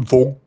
[0.00, 0.38] vocal.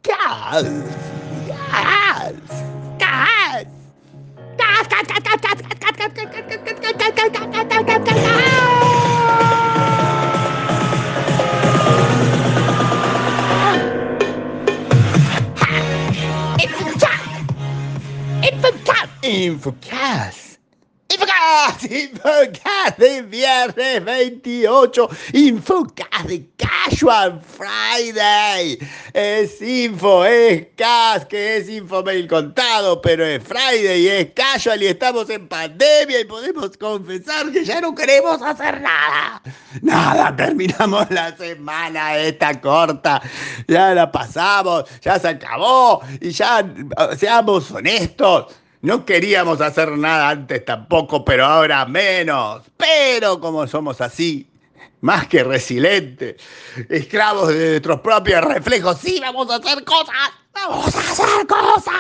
[19.25, 19.81] Infocast.
[19.81, 20.34] cash,
[21.91, 22.97] Infocas.
[22.97, 25.09] De viernes 28.
[25.33, 28.77] Infocas de Casual Friday.
[29.13, 35.29] Es info, es cas, que es infomail contado, pero es Friday es casual y estamos
[35.29, 39.41] en pandemia y podemos confesar que ya no queremos hacer nada.
[39.81, 43.21] Nada, terminamos la semana esta corta.
[43.67, 46.65] Ya la pasamos, ya se acabó y ya
[47.17, 48.53] seamos honestos.
[48.85, 52.61] No queríamos hacer nada antes tampoco, pero ahora menos.
[52.77, 54.47] Pero como somos así,
[55.01, 56.35] más que resilientes,
[56.87, 60.15] esclavos de nuestros propios reflejos, sí, vamos a hacer cosas.
[60.55, 61.93] Vamos a hacer cosas.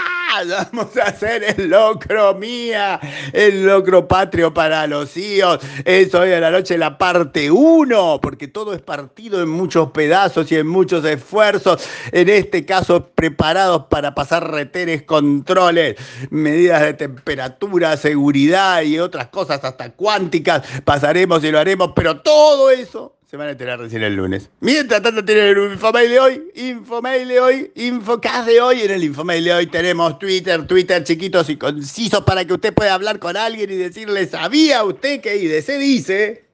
[0.71, 2.99] Vamos a hacer el locro mía,
[3.31, 5.59] el locro patrio para los hijos.
[5.83, 10.51] Es hoy a la noche la parte 1, porque todo es partido en muchos pedazos
[10.51, 11.87] y en muchos esfuerzos.
[12.11, 15.95] En este caso, preparados para pasar retenes, controles,
[16.29, 20.63] medidas de temperatura, seguridad y otras cosas hasta cuánticas.
[20.83, 24.49] Pasaremos y lo haremos, pero todo eso se van a enterar recién el lunes.
[24.61, 28.81] Mientras tanto tienen el Infomail de hoy, Infomail de hoy, Infocast de hoy.
[28.83, 32.93] En el Infomail de hoy tenemos Twitter, Twitter chiquitos y concisos para que usted pueda
[32.93, 36.45] hablar con alguien y decirle, ¿sabía usted que IDC dice?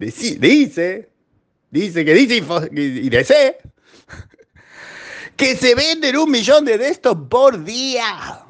[0.00, 1.08] Dice, dice,
[1.70, 3.56] dice que dice Info, IDC,
[5.36, 8.46] que se venden un millón de estos por día.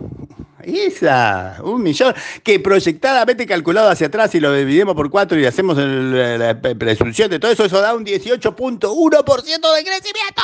[0.65, 5.77] Esa, un millón, que proyectadamente calculado hacia atrás, y lo dividimos por cuatro y hacemos
[5.77, 10.43] la presunción de todo eso, eso da un 18.1% de crecimiento.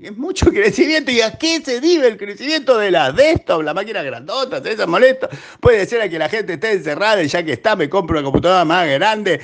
[0.00, 1.12] Es mucho crecimiento.
[1.12, 5.30] ¿Y a qué se debe el crecimiento de las desktop, la máquina grandota, esas molestas?
[5.60, 8.24] Puede ser a que la gente esté encerrada y ya que está, me compro una
[8.24, 9.40] computadora más grande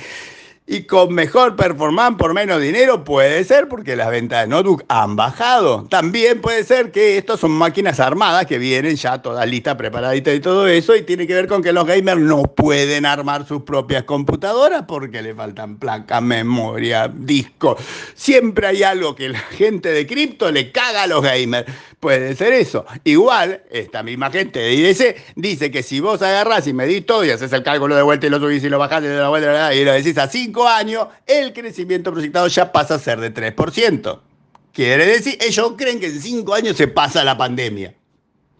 [0.67, 3.03] y con mejor performance por menos dinero.
[3.03, 5.85] Puede ser porque las ventas de notebook han bajado.
[5.89, 10.39] También puede ser que estos son máquinas armadas que vienen ya todas listas, preparaditas y
[10.39, 10.95] todo eso.
[10.95, 15.21] Y tiene que ver con que los gamers no pueden armar sus propias computadoras porque
[15.21, 17.75] le faltan placas, memoria, disco.
[18.13, 21.65] Siempre hay algo que la gente de cripto le caga a los gamers.
[21.99, 22.85] Puede ser eso.
[23.03, 27.29] Igual, esta misma gente de IDC dice que si vos agarrás y medís todo y
[27.29, 29.85] haces el cálculo de vuelta y lo subís y lo bajás y la vuelta y
[29.85, 34.19] lo decís a 5 años, el crecimiento proyectado ya pasa a ser de 3%.
[34.73, 37.93] Quiere decir, ellos creen que en 5 años se pasa la pandemia.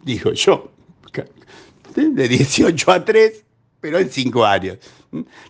[0.03, 0.71] Digo yo.
[1.95, 3.43] De 18 a 3,
[3.81, 4.77] pero en 5 años.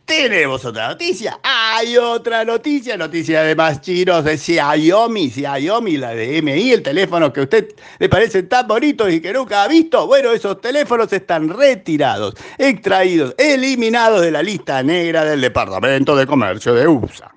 [0.06, 1.40] Tenemos otra noticia.
[1.44, 2.98] Hay otra noticia.
[2.98, 5.30] Noticia de más chinos de Xiaomi.
[5.30, 9.32] Xiaomi, la de MI, el teléfono que a usted le parece tan bonito y que
[9.32, 10.08] nunca ha visto.
[10.08, 16.74] Bueno, esos teléfonos están retirados, extraídos, eliminados de la lista negra del Departamento de Comercio
[16.74, 17.32] de USA.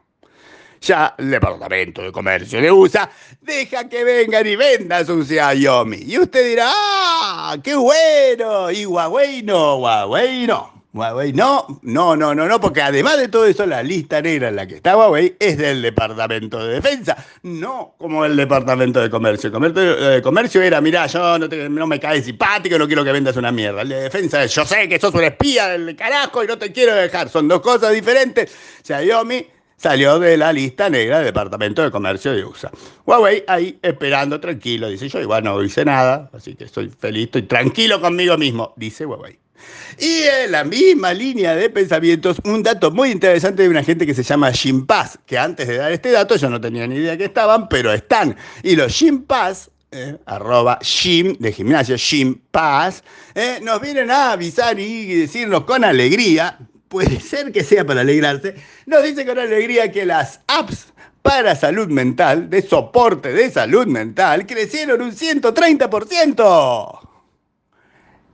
[0.81, 5.99] Ya el Departamento de Comercio de USA deja que vengan y vendan su Xiaomi.
[6.07, 7.57] Y usted dirá, ¡ah!
[7.63, 8.71] ¡Qué bueno!
[8.71, 10.74] Y Huawei no, Huawei no.
[10.95, 14.57] Huawei no, no, no, no, no, porque además de todo eso, la lista negra en
[14.57, 19.49] la que está Huawei es del Departamento de Defensa, no como el Departamento de Comercio.
[19.49, 23.37] El Comercio, de comercio era, mirá, yo no me cae simpático, no quiero que vendas
[23.37, 23.83] una mierda.
[23.83, 26.71] El de Defensa es, yo sé que sos un espía del carajo y no te
[26.71, 27.29] quiero dejar.
[27.29, 28.55] Son dos cosas diferentes.
[28.85, 32.71] Xiaomi salió de la lista negra del Departamento de Comercio de USA.
[33.05, 37.43] Huawei ahí esperando tranquilo, dice yo igual no hice nada, así que estoy feliz, estoy
[37.43, 39.44] tranquilo conmigo mismo, dice Huawei.
[39.99, 44.15] Y en la misma línea de pensamientos, un dato muy interesante de una gente que
[44.15, 44.53] se llama
[44.87, 47.93] Pass, que antes de dar este dato yo no tenía ni idea que estaban, pero
[47.93, 48.37] están.
[48.63, 51.97] Y los Pass, eh, arroba Jim, de gimnasio,
[53.35, 58.55] eh, nos vienen a avisar y decirnos con alegría, puede ser que sea para alegrarse,
[58.87, 60.89] nos dice con alegría que las apps
[61.23, 67.14] para salud mental, de soporte de salud mental, crecieron un 130%.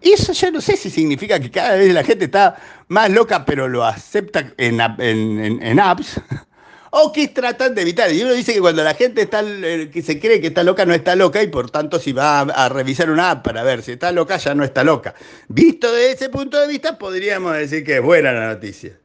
[0.00, 2.56] Eso yo no sé si significa que cada vez la gente está
[2.88, 6.20] más loca, pero lo acepta en, app- en- en- en apps.
[6.92, 8.10] O que tratan de evitar.
[8.12, 10.84] Y uno dice que cuando la gente está, eh, que se cree que está loca,
[10.84, 13.92] no está loca, y por tanto, si va a, revisar una app para ver si
[13.92, 15.14] está loca, ya no está loca.
[15.46, 18.98] Visto de ese punto de vista, podríamos decir que es buena la noticia.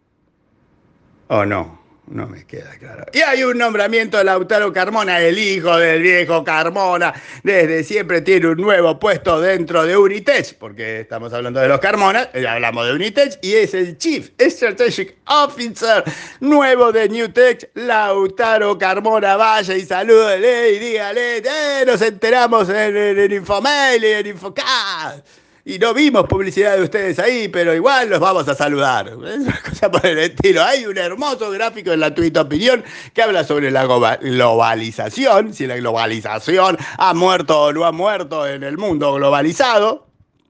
[1.27, 1.84] ¿O no?
[2.07, 3.04] No me queda claro.
[3.13, 7.13] Y hay un nombramiento de Lautaro Carmona, el hijo del viejo Carmona.
[7.44, 12.30] Desde siempre tiene un nuevo puesto dentro de Unitech, porque estamos hablando de los Carmona,
[12.34, 16.04] ya hablamos de Unitech, y es el Chief Strategic Officer
[16.42, 19.36] nuevo de Newtech, Lautaro Carmona.
[19.36, 25.25] Vaya y salúdele y dígale, eh, nos enteramos en, en, Infomail y en Infocast
[25.67, 29.07] y no vimos publicidad de ustedes ahí, pero igual los vamos a saludar.
[29.25, 30.63] Es una cosa por el estilo.
[30.63, 32.83] Hay un hermoso gráfico en la Twitter Opinión
[33.13, 33.85] que habla sobre la
[34.21, 40.05] globalización, si la globalización ha muerto o no ha muerto en el mundo globalizado.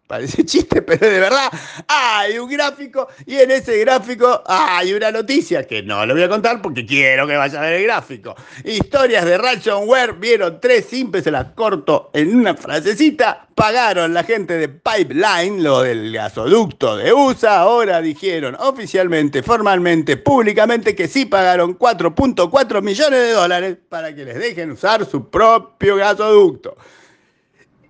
[0.07, 1.51] Parece chiste, pero de verdad
[1.87, 6.29] hay un gráfico y en ese gráfico hay una noticia que no lo voy a
[6.29, 8.35] contar porque quiero que vaya a ver el gráfico.
[8.63, 13.47] Historias de ransomware, vieron tres simples, se las corto en una frasecita.
[13.55, 20.93] Pagaron la gente de Pipeline, lo del gasoducto de USA, ahora dijeron oficialmente, formalmente, públicamente
[20.93, 26.75] que sí pagaron 4.4 millones de dólares para que les dejen usar su propio gasoducto.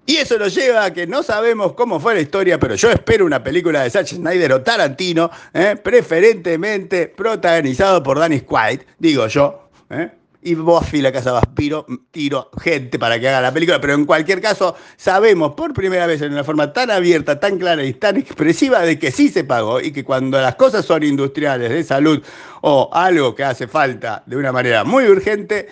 [0.08, 3.26] Y eso nos lleva a que no sabemos cómo fue la historia, pero yo espero
[3.26, 5.76] una película de Zack Snyder o Tarantino, ¿eh?
[5.82, 9.70] preferentemente protagonizado por Danny Quaid, digo yo.
[9.90, 10.12] ¿eh?
[10.44, 14.42] Y Buffy, la casa Vampiro, tiro gente para que haga la película, pero en cualquier
[14.42, 18.82] caso sabemos por primera vez en una forma tan abierta, tan clara y tan expresiva
[18.82, 22.22] de que sí se pagó y que cuando las cosas son industriales, de salud
[22.62, 25.68] o algo que hace falta de una manera muy urgente,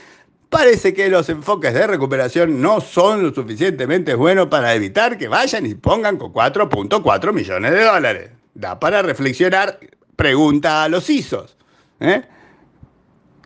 [0.54, 5.66] parece que los enfoques de recuperación no son lo suficientemente buenos para evitar que vayan
[5.66, 8.30] y pongan con 4.4 millones de dólares.
[8.54, 9.80] Da para reflexionar,
[10.16, 11.58] pregunta a los ISOs.
[12.00, 12.22] ¿eh?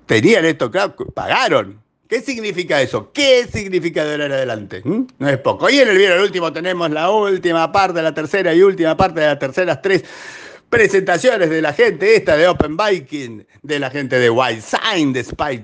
[0.06, 1.81] Tenían esto, claro, pagaron.
[2.09, 3.12] ¿Qué significa eso?
[3.13, 4.81] ¿Qué significa de ahora adelante?
[4.83, 5.07] ¿Mm?
[5.19, 5.69] No es poco.
[5.69, 9.27] Y en el video último tenemos la última parte, la tercera y última parte de
[9.27, 10.03] las terceras tres
[10.69, 15.24] presentaciones de la gente esta de Open Biking, de la gente de Wild Sign, de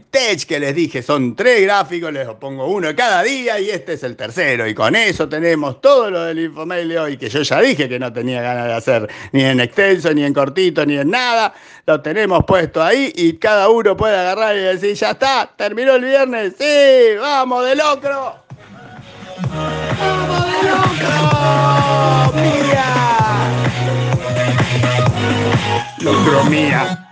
[0.10, 4.04] Tech, que les dije son tres gráficos, les pongo uno cada día y este es
[4.04, 4.68] el tercero.
[4.68, 8.00] Y con eso tenemos todo lo del Infomail de hoy, que yo ya dije que
[8.00, 11.54] no tenía ganas de hacer ni en extenso, ni en cortito, ni en nada.
[11.86, 16.06] Lo tenemos puesto ahí y cada uno puede agarrar y decir, ya está, terminó el
[16.06, 18.36] viernes, sí, vamos de locro.
[20.00, 21.83] ¡Vamos de locro!
[26.04, 26.12] ¡Mira!
[26.12, 27.03] Locromía.